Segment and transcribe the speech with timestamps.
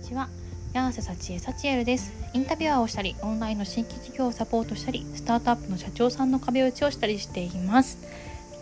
[0.00, 0.28] ちは。
[0.72, 2.12] 柳瀬幸恵幸恵です。
[2.32, 7.98] インタビュアーをしたりオンラインの新規事業をサポートしたりスタートアップの社長さんの壁打ちをしたりしています。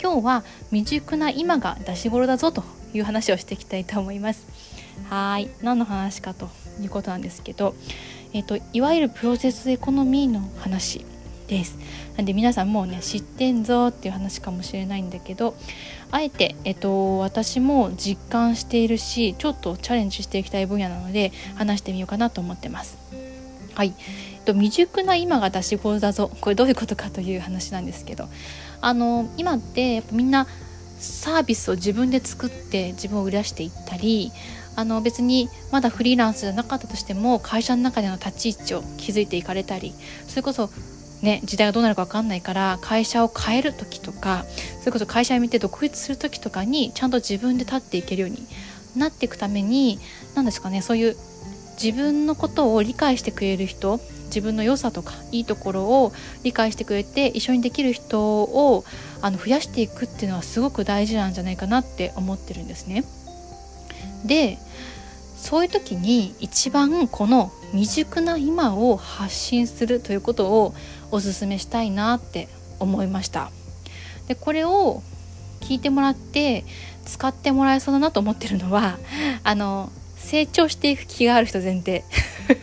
[0.02, 4.46] 今日は未熟な今が出し頃だぞという話をしていきたいと思います。
[5.09, 5.48] はい。
[5.62, 6.50] 何の話かと
[6.80, 7.75] いうことなんですけど
[8.32, 11.05] えっ、といわゆるプロセスエコノミーの話。
[11.48, 11.76] です。
[12.16, 15.56] なんで皆さんもうね知ってんぞっていう話かもしれないんだけど
[16.10, 22.96] あえて、えっと、私も実感しているしちょっとチャレンジしていきたい分野なので話してみようかなと思ってます。
[23.75, 23.94] はい、
[24.36, 28.28] えっと、未熟な今が出し子だぞこれどういうことかという話なんですけど。
[28.80, 30.46] あの今ってやっぱみんな
[30.98, 34.33] サービスを自分で作って自分を売り出していったり
[34.77, 39.92] あの別にまだフリーランスじゃなかったとしても会社の中での立ち位置を築いていかれたり
[40.27, 40.70] それこそ
[41.22, 44.45] ね、時代がどうなるか分かんないから会社を変える時とか
[44.78, 48.47] それこそ会社を見て独立する時とかにちゃんと自分で立っていけるように
[48.97, 49.98] なっていくために
[50.36, 51.17] 何ですかねそういう
[51.83, 58.85] 自分のことを理解してくれる人自分の良さとかいいところを理解してくれて一緒にできる人を
[59.20, 63.05] あの増やしていくっていうのはすごく大事なんじゃないかなって思ってるんですね。
[64.25, 64.59] で
[65.37, 70.74] そういう時に一番この未熟な今を発信するということを
[71.11, 72.48] おすすめしたいなって
[72.80, 73.50] 思いました
[74.27, 75.02] でこれを
[75.61, 76.64] 聞いてもらって
[77.05, 78.98] 使ってもらえそうだなと思ってるのは
[79.44, 82.05] あの成長していく気がある人前提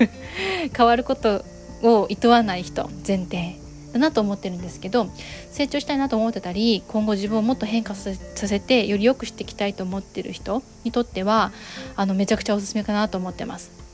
[0.76, 1.44] 変わること
[1.82, 3.58] を厭わない人前提
[3.94, 5.10] だなと思ってるんですけど
[5.52, 11.52] 成長したいなと思ってたり今後自分をもっと変化させてより良くしていきたいと思ってる人にとっては
[11.96, 13.85] あのめちゃくちゃおすすめかなと思ってます。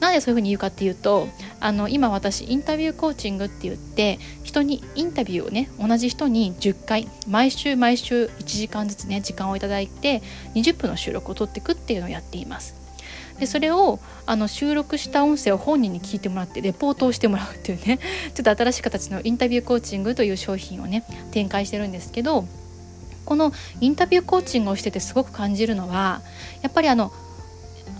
[0.00, 1.28] なんでそういうふうに言うかっていうと
[1.60, 10.22] あの今私インタビューコーチングって言って人にインタビューをね同じ人に10回毎週毎週1時間ずつね時間をいただいて
[10.54, 12.78] 20分の収録を取っていくっていうのをやっています。
[13.38, 17.98] でそれをあの収録した音声を本人に聞いてもらってレポートをしてもらうっていうね
[18.34, 22.46] ちょっと新しい形のインタビューコーチングという商品をね展開してるんですけど
[23.24, 26.20] このインタビューコーチングをしててすごく感じるのは
[26.62, 27.12] やっぱりあの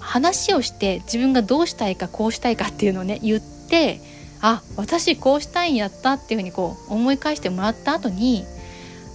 [0.09, 4.01] 話をして自分がどうしたいかこうしたいかっていうのをね言って
[4.41, 8.47] あ私こうしたいんやったっていうふうにこう思い返してもらった後に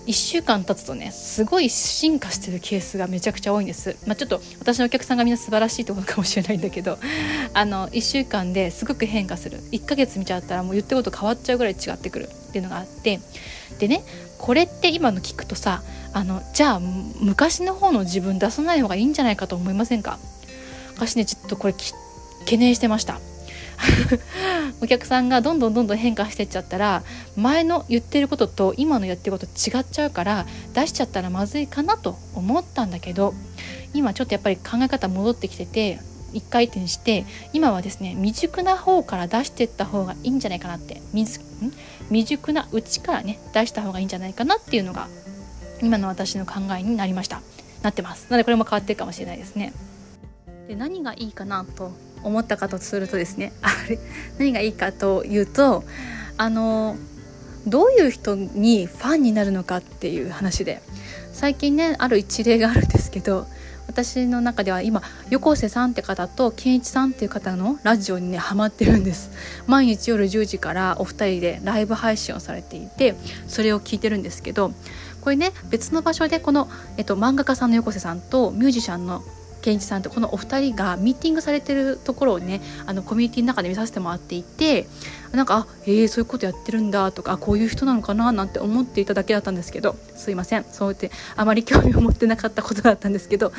[0.05, 6.99] 1週間経つとねすごい進化してるケースがめちゃくちゃ多いんです、まあ、ちょっと私のお客さんがみんな素晴らしいってことかもしれないんだけど
[7.55, 9.61] あの1週間ですごく変化する。
[9.71, 13.19] 1ヶ月見ちゃったらもう言ってること変わっちゃうぐらい違ってくるっていうのがあって。
[13.79, 14.03] でね
[14.37, 20.19] これって今の聞くとさあのじゃあ昔の方の自分出さない方がいいんじゃないかと思いませんか？
[20.95, 23.19] 私ねちょっとこれ懸念してました。
[24.81, 27.03] お客さんがどんどんどんどん変化してっちゃったら
[27.35, 33.33] 前の言ってることと今のやってること違っちゃうから出しちゃったらまずいかなと思ったんだけど
[33.93, 35.99] 今ちょっとやっぱり考え方戻ってきてて
[36.33, 41.01] 一回転して今はですね未熟な方から出してった方がいいんじゃないかなって。
[42.09, 45.07] 未熟なうちからね出した方がいいんじゃないかなっていうのが
[45.81, 47.41] 今の私の考えになりました。
[47.81, 48.27] なってます。
[48.29, 49.73] なのでこれも変わってるかもしれないですね。
[50.67, 51.91] で何がいいかなと
[52.23, 53.99] 思ったかとするとですね あれ
[54.37, 55.83] 何がいいかというと
[56.37, 56.95] あの
[57.67, 60.81] どういう人にファンになるのかっていう話で
[61.31, 63.47] 最近ねある一例があるんですけど
[63.87, 69.29] 私の中では今横瀬さんって方と健一さんっていう方のラジオにねハマってるんです。
[69.67, 73.15] 毎日夜10時からお二人でライブ配信をされていて
[73.47, 74.71] それを聞いてるんですけど
[75.21, 79.23] これね別の場所でこの、えっと、漫画家さんの横瀬さんとミュージシャンの
[79.63, 84.87] 健一さんとこのお二人がミーティングされてるところをねあのコミュニティの中で見させてもらっていて
[85.31, 90.65] なんかあえー、そういうことやってるんだとかこういう人なのかななんて思っていただけだったんですけどすいません。
[90.65, 93.53] そうやってあまり興味を持ってなかったことだったんですけど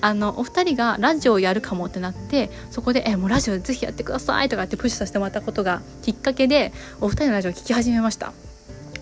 [0.00, 8.32] あのお二人がラジオをやるかもってなってそこで「えもうラジオぜひやってください」とかってプッシュさせてもらったことがきっかけでお二人のラジオを聴き始めました。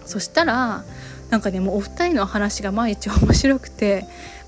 [0.06, 0.84] そしたら
[1.30, 4.06] なんかねもうお二人の話が毎日面白くて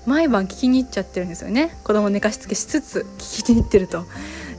[0.09, 1.77] 毎晩聞きに行っちゃってるんですよね。
[1.83, 4.05] 子供寝かしつけしつつ聞きに行ってると。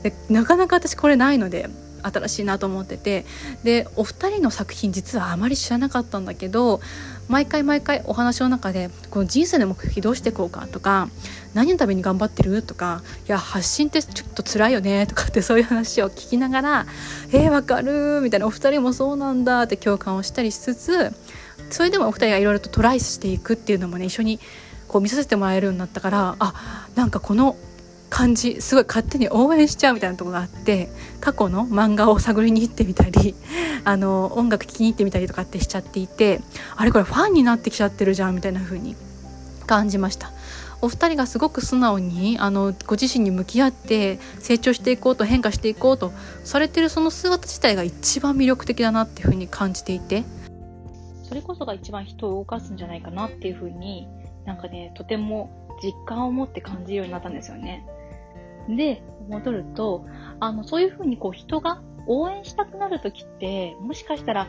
[0.01, 1.69] でなかなか私これないので
[2.01, 3.25] 新しいなと思ってて。
[3.63, 6.79] でお二人の作品実はあまり知らなかったんだけど
[7.27, 11.09] 毎回毎回お話の中でこの人生の目標どうしていこうかとか
[11.53, 16.85] 何のために頑張ってるとかいや発信ってちょっと辛いよねとかってそういう話を聞きながら
[17.33, 21.13] 「えー、わかる」みたいなお二人もそうなんだって共感をしたりしつつ
[21.69, 24.39] それでもお二人がいろいろとトライしていくっていうのもね一緒に
[24.91, 27.55] こう見させてもらえるようになったからあなんかこの
[28.09, 30.89] 感じすごい勝手に応援しちゃうみたいなとこがあって
[31.21, 33.33] 過去の漫画を探りに行ってみたり
[33.85, 36.41] あの音楽聴きに行ってみたりとかってしちゃっていて
[36.75, 38.97] あれこれファンになってきちゃってるじゃんみたいな風に
[39.65, 40.33] 感じました。
[40.81, 46.11] お二人がすごく素直にあのご自身に向き合って成長していこうと変化していこうと
[46.43, 50.25] されてるその姿自体が一番魅力的だなっていうふうに感じていて。
[51.23, 54.05] それこそが一番人を動かすんじゃないかなっていうふうに
[54.45, 55.49] なんかねとても
[55.83, 57.85] 実感を持って感じるようになったんですよね。
[58.69, 60.05] で戻ると
[60.39, 64.47] あのそういうふうにこう人が応援したくなる時ってもしかしたら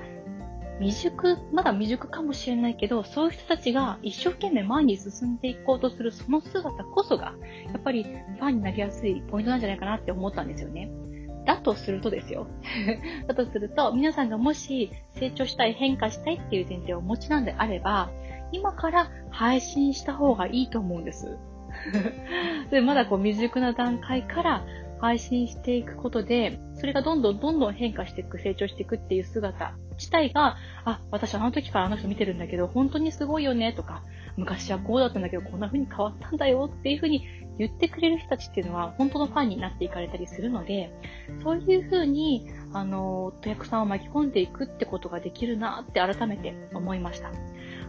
[0.82, 7.34] 未熟、まだ未熟かもしれないけど、そういう人たちが一生懸命前に進んでいこうとするその姿こそが、
[7.72, 10.90] やっぱりファンになりやすいポイントなんじゃないかなって思ったんですよね。
[11.46, 12.46] だとするとですよ。
[13.26, 18.10] だとすると、皆さんがもし成長したい、変化したいっていう前提をお持ちなんであれば、
[18.52, 21.38] 今から配信した方がいいと思うんです。
[22.70, 24.64] でまだこう未熟な段階から
[25.00, 34.02] 配信していくことで、それがどんどんどんどん変化していく、成長していくっていう姿自体が、あ、私あの時からあの人見てるんだけど、本当にすごいよねとか、
[34.36, 37.26] 昔はこうだったんだけど、こんな風に変わったんだよっていう風に
[37.58, 40.92] 言ってくれる人たちっていうのは、本当のファンになっていかれたりするので、
[41.42, 47.30] そういう風に、あの、お客さんを巻き込んでいくってことができるなって改めて思いました。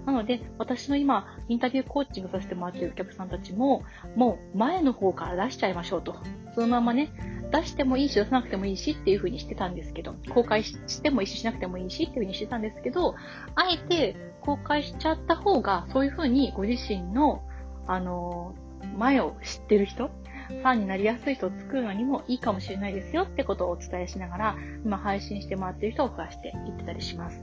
[0.06, 3.84] なので、私の今、インタビューコーチングさせてもらっているお客さんたちも、
[4.16, 6.18] もう前の方から出しちゃいましょうと。
[6.56, 7.10] そのままね、
[7.54, 13.16] 出してもいいし、出さなくてもいいしっていう風にしてたんですけど、公開してもいいし、しなくてもいいしっていう風にしてたんですけど、
[13.56, 17.44] あえて公開しちゃった方が、そういう風にご自身の、
[17.86, 18.56] あの、
[18.98, 20.10] 前を知ってる人、
[20.48, 27.40] ファンになりやすい人を作るのにもいいかもしれないですよってことをお伝えしながら、今配信してもらってる人を増やしていってたりします。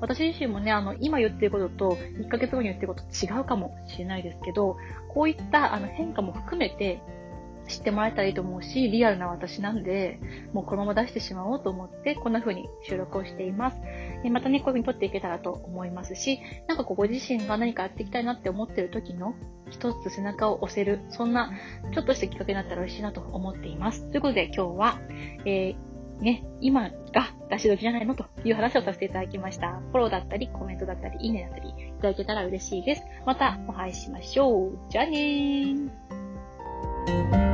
[0.00, 4.78] 私自身もね、あの、今言ってることと、1ヶ月後に言ってること違うかもしれないですけど、
[5.08, 7.02] こういったあの変化も含めて、
[7.70, 10.20] 知ってもらえたらいいと思うし、リアルな私なんで、
[10.52, 13.80] もうこのまま出してしまおうと思って、こんな風に収録をしています。
[14.30, 19.34] またね、こういう風に撮っていけたらと思いますし、なんかこうご自身が何かやっていきたいなって思ってる時の
[19.70, 21.52] 一つ背中を押せる、そんな
[21.94, 24.10] ちょっとしたきっかけになったら嬉しいなと思っています。
[24.10, 25.00] ということで今日は、
[25.44, 25.90] えー
[26.20, 29.80] ね、今が出し時じゃないのという話をさせていただきました。
[29.90, 33.02] フォローだったり、コメントだったり、いいねだったり、いただけたら嬉しいです。
[33.24, 34.78] またお会いしましょう。
[34.90, 37.49] じゃあねー。